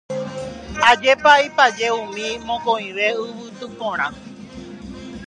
Ajépa 0.89 1.31
ipaje 1.47 1.87
umi 2.03 2.27
mokõive 2.47 3.07
yvoty 3.23 3.65
porã 3.77 4.07